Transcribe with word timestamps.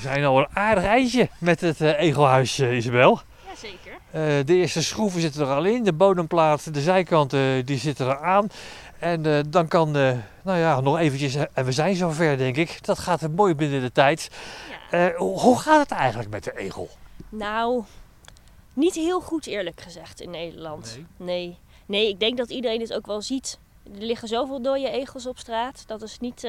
zijn 0.00 0.24
al 0.24 0.38
een 0.38 0.48
aardig 0.52 0.84
eindje 0.84 1.28
met 1.38 1.60
het 1.60 1.80
uh, 1.80 2.00
egelhuis, 2.00 2.58
uh, 2.58 2.76
Isabel. 2.76 3.20
Jazeker. 3.48 3.92
Uh, 3.92 4.46
de 4.46 4.54
eerste 4.54 4.82
schroeven 4.82 5.20
zitten 5.20 5.40
er 5.40 5.54
al 5.54 5.64
in, 5.64 5.84
de 5.84 5.92
bodemplaat, 5.92 6.74
de 6.74 6.80
zijkanten 6.80 7.66
die 7.66 7.78
zitten 7.78 8.06
er 8.06 8.18
aan. 8.18 8.46
En 8.98 9.50
dan 9.50 9.68
kan, 9.68 9.90
nou 10.42 10.58
ja, 10.58 10.80
nog 10.80 10.98
eventjes, 10.98 11.34
en 11.52 11.64
we 11.64 11.72
zijn 11.72 11.96
zover 11.96 12.38
denk 12.38 12.56
ik. 12.56 12.84
Dat 12.84 12.98
gaat 12.98 13.28
mooi 13.36 13.54
binnen 13.54 13.80
de 13.80 13.92
tijd. 13.92 14.30
Ja. 14.90 15.12
hoe 15.16 15.58
gaat 15.58 15.80
het 15.80 15.98
eigenlijk 15.98 16.30
met 16.30 16.44
de 16.44 16.58
egel? 16.58 16.90
Nou, 17.28 17.82
niet 18.72 18.94
heel 18.94 19.20
goed 19.20 19.46
eerlijk 19.46 19.80
gezegd 19.80 20.20
in 20.20 20.30
Nederland. 20.30 20.98
Nee. 21.18 21.26
nee. 21.36 21.58
Nee, 21.86 22.08
ik 22.08 22.20
denk 22.20 22.36
dat 22.36 22.50
iedereen 22.50 22.78
dit 22.78 22.92
ook 22.92 23.06
wel 23.06 23.22
ziet. 23.22 23.58
Er 23.84 24.02
liggen 24.02 24.28
zoveel 24.28 24.62
dode 24.62 24.90
egels 24.90 25.26
op 25.26 25.38
straat. 25.38 25.84
Dat 25.86 26.02
is 26.02 26.18
niet. 26.18 26.44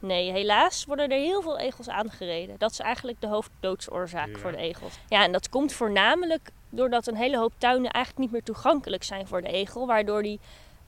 Nee, 0.00 0.32
helaas 0.32 0.84
worden 0.84 1.08
er 1.08 1.18
heel 1.18 1.42
veel 1.42 1.58
egels 1.58 1.88
aangereden. 1.88 2.58
Dat 2.58 2.70
is 2.70 2.78
eigenlijk 2.78 3.20
de 3.20 3.26
hoofdddoodsoorzaak 3.26 4.38
voor 4.38 4.50
de 4.50 4.56
egels. 4.56 4.98
Ja, 5.08 5.24
en 5.24 5.32
dat 5.32 5.48
komt 5.48 5.72
voornamelijk 5.72 6.50
doordat 6.70 7.06
een 7.06 7.16
hele 7.16 7.38
hoop 7.38 7.52
tuinen 7.58 7.90
eigenlijk 7.90 8.24
niet 8.24 8.32
meer 8.32 8.42
toegankelijk 8.42 9.02
zijn 9.02 9.26
voor 9.26 9.42
de 9.42 9.48
egel. 9.48 9.86
Waardoor 9.86 10.22
die 10.22 10.40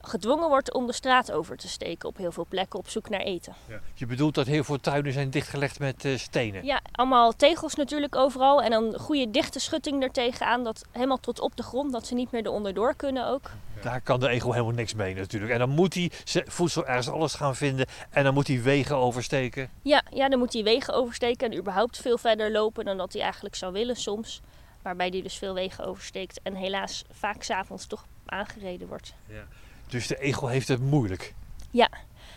gedwongen 0.05 0.49
wordt 0.49 0.73
om 0.73 0.87
de 0.87 0.93
straat 0.93 1.31
over 1.31 1.57
te 1.57 1.67
steken 1.67 2.09
op 2.09 2.17
heel 2.17 2.31
veel 2.31 2.45
plekken 2.49 2.79
op 2.79 2.89
zoek 2.89 3.09
naar 3.09 3.19
eten. 3.19 3.53
Ja. 3.67 3.79
Je 3.93 4.05
bedoelt 4.05 4.35
dat 4.35 4.47
heel 4.47 4.63
veel 4.63 4.79
tuinen 4.79 5.13
zijn 5.13 5.29
dichtgelegd 5.29 5.79
met 5.79 6.05
uh, 6.05 6.17
stenen? 6.17 6.65
Ja, 6.65 6.81
allemaal 6.91 7.35
tegels 7.35 7.75
natuurlijk 7.75 8.15
overal 8.15 8.61
en 8.61 8.71
dan 8.71 8.99
goede 8.99 9.31
dichte 9.31 9.59
schutting 9.59 10.03
er 10.03 10.11
tegenaan, 10.11 10.63
dat 10.63 10.85
helemaal 10.91 11.19
tot 11.19 11.39
op 11.39 11.55
de 11.55 11.63
grond, 11.63 11.91
dat 11.91 12.07
ze 12.07 12.13
niet 12.13 12.31
meer 12.31 12.45
eronder 12.45 12.73
door 12.73 12.95
kunnen 12.95 13.27
ook. 13.27 13.51
Daar 13.81 14.01
kan 14.01 14.19
de 14.19 14.29
egel 14.29 14.51
helemaal 14.51 14.73
niks 14.73 14.93
mee 14.93 15.15
natuurlijk. 15.15 15.51
En 15.51 15.59
dan 15.59 15.69
moet 15.69 15.93
hij 15.93 16.11
voedsel 16.45 16.85
ergens 16.85 17.09
alles 17.09 17.33
gaan 17.33 17.55
vinden 17.55 17.85
en 18.09 18.23
dan 18.23 18.33
moet 18.33 18.47
hij 18.47 18.61
wegen 18.61 18.95
oversteken. 18.95 19.69
Ja, 19.81 20.03
ja, 20.09 20.29
dan 20.29 20.39
moet 20.39 20.53
hij 20.53 20.63
wegen 20.63 20.93
oversteken 20.93 21.51
en 21.51 21.57
überhaupt 21.57 21.97
veel 21.97 22.17
verder 22.17 22.51
lopen 22.51 22.85
dan 22.85 22.97
dat 22.97 23.13
hij 23.13 23.21
eigenlijk 23.21 23.55
zou 23.55 23.73
willen 23.73 23.95
soms. 23.95 24.41
Waarbij 24.81 25.07
hij 25.07 25.21
dus 25.21 25.37
veel 25.37 25.53
wegen 25.53 25.85
oversteekt 25.85 26.39
en 26.43 26.55
helaas 26.55 27.03
vaak 27.11 27.43
s'avonds 27.43 27.85
toch 27.85 28.05
aangereden 28.25 28.87
wordt. 28.87 29.13
Ja. 29.27 29.47
Dus 29.93 30.07
de 30.07 30.19
egel 30.19 30.47
heeft 30.47 30.67
het 30.67 30.81
moeilijk. 30.81 31.33
Ja. 31.71 31.89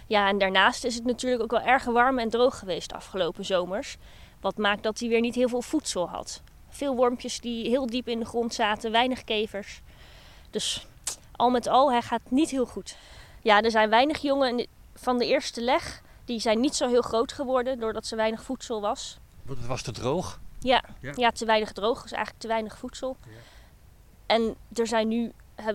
ja, 0.07 0.29
en 0.29 0.39
daarnaast 0.39 0.85
is 0.85 0.95
het 0.95 1.05
natuurlijk 1.05 1.43
ook 1.43 1.51
wel 1.51 1.61
erg 1.61 1.85
warm 1.85 2.19
en 2.19 2.31
droog 2.31 2.59
geweest 2.59 2.89
de 2.89 2.95
afgelopen 2.95 3.45
zomers. 3.45 3.97
Wat 4.41 4.57
maakt 4.57 4.83
dat 4.83 4.99
hij 4.99 5.09
weer 5.09 5.21
niet 5.21 5.35
heel 5.35 5.49
veel 5.49 5.63
voedsel 5.63 6.09
had. 6.09 6.43
Veel 6.69 6.95
wormpjes 6.95 7.41
die 7.41 7.69
heel 7.69 7.87
diep 7.87 8.09
in 8.09 8.19
de 8.19 8.25
grond 8.25 8.55
zaten, 8.55 8.93
weinig 8.93 9.25
kevers. 9.25 9.81
Dus 10.51 10.87
al 11.33 11.51
met 11.51 11.67
al, 11.67 11.91
hij 11.91 12.03
gaat 12.03 12.21
niet 12.29 12.51
heel 12.51 12.67
goed. 12.67 12.97
Ja, 13.43 13.63
er 13.63 13.71
zijn 13.71 13.91
weinig 13.91 14.19
jongen 14.19 14.67
van 14.95 15.19
de 15.19 15.27
eerste 15.27 15.61
leg. 15.61 16.03
Die 16.25 16.41
zijn 16.41 16.61
niet 16.61 16.75
zo 16.75 16.89
heel 16.89 17.03
groot 17.03 17.33
geworden 17.33 17.79
doordat 17.79 18.07
ze 18.07 18.17
weinig 18.17 18.43
voedsel 18.43 18.81
was. 18.81 19.19
Want 19.43 19.59
het 19.59 19.67
was 19.67 19.83
te 19.83 19.93
droog? 19.93 20.41
Ja, 20.61 20.85
ja. 21.01 21.13
ja 21.17 21.31
te 21.31 21.45
weinig 21.45 21.73
droog. 21.73 22.03
Dus 22.03 22.13
eigenlijk 22.13 22.43
te 22.43 22.49
weinig 22.49 22.79
voedsel. 22.79 23.17
Ja. 23.25 23.31
En 24.27 24.57
er 24.73 24.87
zijn 24.87 25.09
nu 25.09 25.33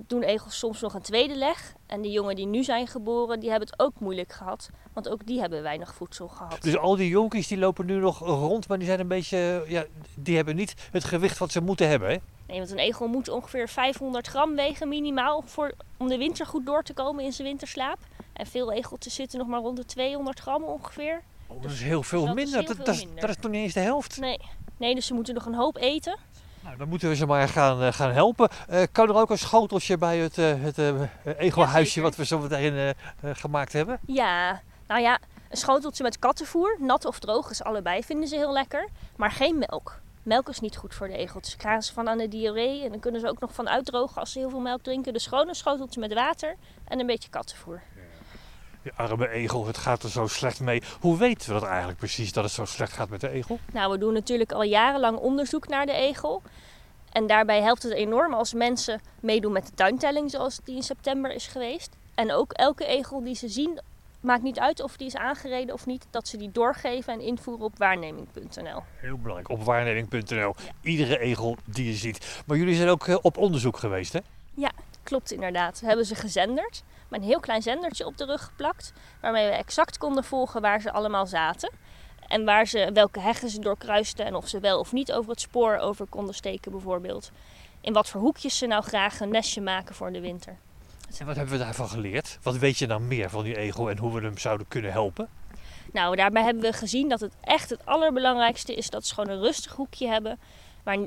doen 0.07 0.23
egels 0.23 0.57
soms 0.57 0.81
nog 0.81 0.93
een 0.93 1.01
tweede 1.01 1.35
leg. 1.35 1.73
En 1.85 2.01
de 2.01 2.11
jongen 2.11 2.35
die 2.35 2.45
nu 2.45 2.63
zijn 2.63 2.87
geboren, 2.87 3.39
die 3.39 3.49
hebben 3.49 3.69
het 3.69 3.79
ook 3.79 3.99
moeilijk 3.99 4.33
gehad. 4.33 4.69
Want 4.93 5.09
ook 5.09 5.25
die 5.25 5.39
hebben 5.39 5.61
weinig 5.61 5.93
voedsel 5.93 6.27
gehad. 6.27 6.61
Dus 6.61 6.77
al 6.77 6.95
die 6.95 7.09
jonkies 7.09 7.47
die 7.47 7.57
lopen 7.57 7.85
nu 7.85 7.99
nog 7.99 8.19
rond, 8.19 8.67
maar 8.67 8.77
die 8.77 8.87
zijn 8.87 8.99
een 8.99 9.07
beetje, 9.07 9.63
ja, 9.67 9.85
die 10.15 10.35
hebben 10.35 10.55
niet 10.55 10.73
het 10.91 11.03
gewicht 11.03 11.37
wat 11.37 11.51
ze 11.51 11.61
moeten 11.61 11.87
hebben, 11.87 12.09
hè? 12.09 12.17
Nee, 12.47 12.57
want 12.57 12.71
een 12.71 12.77
egel 12.77 13.07
moet 13.07 13.29
ongeveer 13.29 13.69
500 13.69 14.27
gram 14.27 14.55
wegen 14.55 14.87
minimaal 14.87 15.43
voor, 15.45 15.71
om 15.97 16.07
de 16.07 16.17
winter 16.17 16.45
goed 16.45 16.65
door 16.65 16.83
te 16.83 16.93
komen 16.93 17.23
in 17.23 17.33
zijn 17.33 17.47
winterslaap. 17.47 17.97
En 18.33 18.45
veel 18.45 18.71
egeltjes 18.71 19.15
zitten 19.15 19.39
nog 19.39 19.47
maar 19.47 19.59
rond 19.59 19.77
de 19.77 19.85
200 19.85 20.39
gram 20.39 20.63
ongeveer. 20.63 21.21
Oh, 21.47 21.61
dat 21.61 21.71
is 21.71 21.81
heel 21.81 22.03
veel 22.03 22.25
dus 22.25 22.33
minder. 22.33 22.65
dat, 22.65 22.77
dat, 22.77 23.05
dat, 23.15 23.29
is 23.29 23.35
toch 23.39 23.51
niet 23.51 23.61
eens 23.61 23.73
de 23.73 23.79
helft? 23.79 24.19
Nee. 24.19 24.39
nee, 24.77 24.95
dus 24.95 25.05
ze 25.05 25.13
moeten 25.13 25.33
nog 25.33 25.45
een 25.45 25.55
hoop 25.55 25.77
eten. 25.77 26.17
Nou, 26.63 26.77
dan 26.77 26.87
moeten 26.87 27.09
we 27.09 27.15
ze 27.15 27.25
maar 27.25 27.47
gaan, 27.47 27.81
uh, 27.81 27.91
gaan 27.91 28.11
helpen. 28.11 28.49
Uh, 28.69 28.81
kan 28.91 29.09
er 29.09 29.15
ook 29.15 29.29
een 29.29 29.37
schoteltje 29.37 29.97
bij 29.97 30.17
het, 30.17 30.37
uh, 30.37 30.53
het 30.57 30.77
egelhuisje 31.37 32.01
wat 32.01 32.15
we 32.15 32.25
zo 32.25 32.39
meteen 32.39 32.95
gemaakt 33.21 33.73
hebben? 33.73 33.99
Ja, 34.05 34.61
nou 34.87 35.01
ja, 35.01 35.19
een 35.49 35.57
schoteltje 35.57 36.03
met 36.03 36.19
kattenvoer, 36.19 36.77
nat 36.79 37.05
of 37.05 37.19
droog 37.19 37.49
is 37.49 37.63
allebei, 37.63 38.03
vinden 38.03 38.27
ze 38.27 38.35
heel 38.35 38.53
lekker. 38.53 38.87
Maar 39.15 39.31
geen 39.31 39.57
melk. 39.57 39.99
Melk 40.23 40.49
is 40.49 40.59
niet 40.59 40.77
goed 40.77 40.93
voor 40.93 41.07
de 41.07 41.17
egeltjes. 41.17 41.55
Krijgen 41.55 41.83
ze 41.83 41.93
van 41.93 42.09
aan 42.09 42.17
de 42.17 42.27
diarree 42.27 42.83
en 42.83 42.89
dan 42.89 42.99
kunnen 42.99 43.21
ze 43.21 43.27
ook 43.27 43.39
nog 43.39 43.53
van 43.53 43.69
uitdrogen 43.69 44.19
als 44.19 44.31
ze 44.31 44.39
heel 44.39 44.49
veel 44.49 44.59
melk 44.59 44.83
drinken. 44.83 45.13
Dus 45.13 45.27
gewoon 45.27 45.47
een 45.47 45.55
schoteltje 45.55 45.99
met 45.99 46.13
water 46.13 46.55
en 46.87 46.99
een 46.99 47.05
beetje 47.05 47.29
kattenvoer. 47.29 47.81
Die 48.83 48.91
arme 48.95 49.29
egel, 49.29 49.67
het 49.67 49.77
gaat 49.77 50.03
er 50.03 50.09
zo 50.09 50.27
slecht 50.27 50.59
mee. 50.59 50.81
Hoe 50.99 51.17
weten 51.17 51.53
we 51.53 51.59
dat 51.59 51.69
eigenlijk 51.69 51.97
precies 51.97 52.33
dat 52.33 52.43
het 52.43 52.53
zo 52.53 52.65
slecht 52.65 52.93
gaat 52.93 53.09
met 53.09 53.21
de 53.21 53.29
egel? 53.29 53.59
Nou, 53.73 53.91
we 53.91 53.97
doen 53.97 54.13
natuurlijk 54.13 54.51
al 54.51 54.63
jarenlang 54.63 55.17
onderzoek 55.17 55.67
naar 55.67 55.85
de 55.85 55.93
egel. 55.93 56.41
En 57.11 57.27
daarbij 57.27 57.61
helpt 57.61 57.83
het 57.83 57.93
enorm 57.93 58.33
als 58.33 58.53
mensen 58.53 59.01
meedoen 59.19 59.51
met 59.51 59.65
de 59.65 59.73
tuintelling 59.73 60.31
zoals 60.31 60.59
die 60.63 60.75
in 60.75 60.83
september 60.83 61.31
is 61.31 61.47
geweest. 61.47 61.95
En 62.15 62.31
ook 62.31 62.51
elke 62.51 62.85
egel 62.85 63.23
die 63.23 63.35
ze 63.35 63.49
zien, 63.49 63.79
maakt 64.19 64.43
niet 64.43 64.59
uit 64.59 64.81
of 64.81 64.97
die 64.97 65.07
is 65.07 65.15
aangereden 65.15 65.73
of 65.73 65.85
niet, 65.85 66.07
dat 66.09 66.27
ze 66.27 66.37
die 66.37 66.51
doorgeven 66.51 67.13
en 67.13 67.21
invoeren 67.21 67.65
op 67.65 67.77
waarneming.nl. 67.77 68.83
Heel 68.95 69.17
belangrijk, 69.17 69.49
op 69.49 69.63
waarneming.nl. 69.63 70.55
Iedere 70.81 71.19
egel 71.19 71.57
die 71.65 71.85
je 71.85 71.93
ziet. 71.93 72.43
Maar 72.45 72.57
jullie 72.57 72.75
zijn 72.75 72.89
ook 72.89 73.07
eh, 73.07 73.17
op 73.21 73.37
onderzoek 73.37 73.77
geweest, 73.77 74.13
hè? 74.13 74.19
Ja, 74.53 74.71
klopt 75.03 75.31
inderdaad. 75.31 75.79
We 75.79 75.87
hebben 75.87 76.05
ze 76.05 76.15
gezenderd, 76.15 76.83
met 77.07 77.21
een 77.21 77.27
heel 77.27 77.39
klein 77.39 77.61
zendertje 77.61 78.05
op 78.05 78.17
de 78.17 78.25
rug 78.25 78.43
geplakt, 78.43 78.93
waarmee 79.21 79.47
we 79.47 79.53
exact 79.53 79.97
konden 79.97 80.23
volgen 80.23 80.61
waar 80.61 80.81
ze 80.81 80.91
allemaal 80.91 81.27
zaten. 81.27 81.71
En 82.27 82.45
waar 82.45 82.65
ze, 82.65 82.89
welke 82.93 83.19
heggen 83.19 83.49
ze 83.49 83.59
doorkruisten 83.59 84.25
en 84.25 84.35
of 84.35 84.47
ze 84.47 84.59
wel 84.59 84.79
of 84.79 84.91
niet 84.91 85.13
over 85.13 85.29
het 85.29 85.41
spoor 85.41 85.77
over 85.77 86.05
konden 86.05 86.35
steken 86.35 86.71
bijvoorbeeld. 86.71 87.31
In 87.81 87.93
wat 87.93 88.09
voor 88.09 88.21
hoekjes 88.21 88.57
ze 88.57 88.65
nou 88.65 88.83
graag 88.83 89.19
een 89.19 89.29
nestje 89.29 89.61
maken 89.61 89.95
voor 89.95 90.11
de 90.11 90.19
winter. 90.19 90.57
En 91.19 91.25
wat 91.25 91.35
hebben 91.35 91.57
we 91.57 91.63
daarvan 91.63 91.89
geleerd? 91.89 92.37
Wat 92.41 92.57
weet 92.57 92.77
je 92.77 92.87
nou 92.87 93.01
meer 93.01 93.29
van 93.29 93.43
die 93.43 93.57
egel 93.57 93.89
en 93.89 93.97
hoe 93.97 94.13
we 94.13 94.21
hem 94.21 94.37
zouden 94.37 94.67
kunnen 94.67 94.91
helpen? 94.91 95.29
Nou, 95.93 96.15
daarbij 96.15 96.43
hebben 96.43 96.63
we 96.63 96.73
gezien 96.73 97.09
dat 97.09 97.19
het 97.19 97.33
echt 97.41 97.69
het 97.69 97.85
allerbelangrijkste 97.85 98.75
is 98.75 98.89
dat 98.89 99.05
ze 99.05 99.13
gewoon 99.13 99.29
een 99.29 99.41
rustig 99.41 99.71
hoekje 99.71 100.07
hebben. 100.07 100.39
Waar 100.83 100.97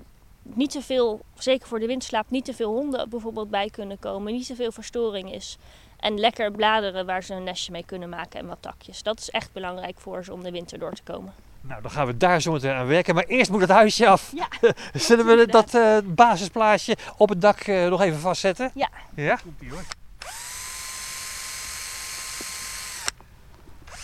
niet 0.45 0.71
te 0.71 0.83
veel, 0.83 1.21
zeker 1.35 1.69
voor 1.69 1.79
de 1.79 1.87
windslaap, 1.87 2.31
niet 2.31 2.45
te 2.45 2.55
veel 2.55 2.73
honden 2.73 3.09
bijvoorbeeld 3.09 3.51
bij 3.51 3.71
kunnen 3.71 3.99
komen. 3.99 4.33
Niet 4.33 4.47
te 4.47 4.55
veel 4.55 4.73
verstoring 4.73 5.33
is. 5.33 5.59
En 5.97 6.19
lekker 6.19 6.51
bladeren 6.51 7.07
waar 7.07 7.23
ze 7.23 7.35
een 7.35 7.45
nestje 7.45 7.73
mee 7.73 7.85
kunnen 7.85 8.09
maken 8.09 8.41
en 8.41 8.47
wat 8.47 8.59
takjes. 8.61 9.03
Dat 9.03 9.19
is 9.19 9.31
echt 9.31 9.53
belangrijk 9.53 10.01
voor 10.01 10.25
ze 10.25 10.33
om 10.33 10.43
de 10.43 10.51
winter 10.51 10.79
door 10.79 10.93
te 10.93 11.03
komen. 11.03 11.33
Nou, 11.61 11.83
dan 11.83 11.91
gaan 11.91 12.07
we 12.07 12.17
daar 12.17 12.41
zo 12.41 12.53
meteen 12.53 12.75
aan 12.75 12.87
werken. 12.87 13.15
Maar 13.15 13.25
eerst 13.25 13.51
moet 13.51 13.61
het 13.61 13.71
huisje 13.71 14.09
af. 14.09 14.33
Ja, 14.35 14.49
Zullen 14.93 15.27
we 15.27 15.47
dat 15.47 15.75
uh, 15.75 15.99
basisplaatje 16.05 16.97
op 17.17 17.29
het 17.29 17.41
dak 17.41 17.67
uh, 17.67 17.89
nog 17.89 18.01
even 18.01 18.19
vastzetten? 18.19 18.71
Ja. 18.75 18.89
Ja? 19.15 19.37
Komt 19.37 19.71
hoor. 19.71 19.85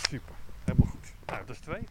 Super, 0.09 0.33
helemaal 0.63 0.87
goed. 0.87 1.13
Nou, 1.25 1.45
dat 1.45 1.55
is 1.55 1.61
twee. 1.61 1.90